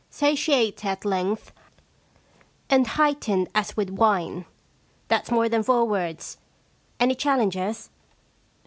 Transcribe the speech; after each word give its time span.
Satiate 0.09 0.83
at 0.83 1.05
length, 1.05 1.51
and 2.71 2.87
heightened 2.87 3.49
as 3.53 3.77
with 3.77 3.91
wine." 3.91 4.45
That's 5.09 5.29
more 5.29 5.47
than 5.47 5.61
four 5.61 5.85
words. 5.85 6.39
Any 6.99 7.13
challengers 7.13 7.91